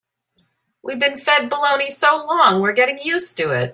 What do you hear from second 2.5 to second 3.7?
we're getting used to it.